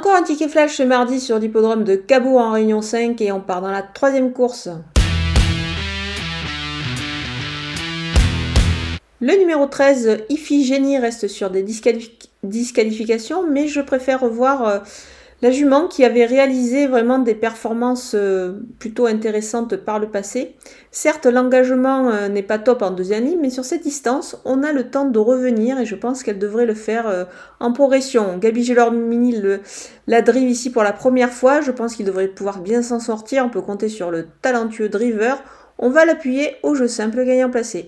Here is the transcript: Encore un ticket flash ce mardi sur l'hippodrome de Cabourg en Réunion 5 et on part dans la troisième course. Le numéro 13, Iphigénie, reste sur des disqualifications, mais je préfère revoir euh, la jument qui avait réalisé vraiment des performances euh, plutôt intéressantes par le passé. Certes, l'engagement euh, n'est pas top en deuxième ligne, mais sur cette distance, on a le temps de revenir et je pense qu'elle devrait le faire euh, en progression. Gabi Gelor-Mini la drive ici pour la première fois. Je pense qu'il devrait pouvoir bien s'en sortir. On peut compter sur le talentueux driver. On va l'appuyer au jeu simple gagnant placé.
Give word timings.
Encore 0.00 0.16
un 0.16 0.22
ticket 0.22 0.48
flash 0.48 0.78
ce 0.78 0.82
mardi 0.82 1.20
sur 1.20 1.38
l'hippodrome 1.38 1.84
de 1.84 1.94
Cabourg 1.94 2.38
en 2.38 2.52
Réunion 2.52 2.80
5 2.80 3.20
et 3.20 3.32
on 3.32 3.40
part 3.42 3.60
dans 3.60 3.70
la 3.70 3.82
troisième 3.82 4.32
course. 4.32 4.70
Le 9.20 9.38
numéro 9.38 9.66
13, 9.66 10.22
Iphigénie, 10.30 10.96
reste 10.96 11.28
sur 11.28 11.50
des 11.50 11.62
disqualifications, 12.42 13.44
mais 13.46 13.68
je 13.68 13.82
préfère 13.82 14.20
revoir 14.20 14.66
euh, 14.66 14.78
la 15.42 15.50
jument 15.50 15.88
qui 15.88 16.04
avait 16.04 16.26
réalisé 16.26 16.86
vraiment 16.86 17.18
des 17.18 17.34
performances 17.34 18.12
euh, 18.14 18.60
plutôt 18.78 19.06
intéressantes 19.06 19.76
par 19.76 19.98
le 19.98 20.08
passé. 20.08 20.56
Certes, 20.90 21.26
l'engagement 21.26 22.10
euh, 22.10 22.28
n'est 22.28 22.42
pas 22.42 22.58
top 22.58 22.82
en 22.82 22.90
deuxième 22.90 23.24
ligne, 23.24 23.38
mais 23.40 23.50
sur 23.50 23.64
cette 23.64 23.82
distance, 23.82 24.40
on 24.44 24.62
a 24.62 24.72
le 24.72 24.90
temps 24.90 25.06
de 25.06 25.18
revenir 25.18 25.78
et 25.78 25.86
je 25.86 25.94
pense 25.94 26.22
qu'elle 26.22 26.38
devrait 26.38 26.66
le 26.66 26.74
faire 26.74 27.08
euh, 27.08 27.24
en 27.58 27.72
progression. 27.72 28.38
Gabi 28.38 28.64
Gelor-Mini 28.64 29.40
la 30.06 30.22
drive 30.22 30.48
ici 30.48 30.70
pour 30.70 30.82
la 30.82 30.92
première 30.92 31.32
fois. 31.32 31.60
Je 31.60 31.70
pense 31.70 31.94
qu'il 31.94 32.06
devrait 32.06 32.28
pouvoir 32.28 32.60
bien 32.60 32.82
s'en 32.82 33.00
sortir. 33.00 33.44
On 33.44 33.50
peut 33.50 33.62
compter 33.62 33.88
sur 33.88 34.10
le 34.10 34.26
talentueux 34.42 34.88
driver. 34.88 35.42
On 35.78 35.88
va 35.88 36.04
l'appuyer 36.04 36.56
au 36.62 36.74
jeu 36.74 36.88
simple 36.88 37.24
gagnant 37.24 37.50
placé. 37.50 37.86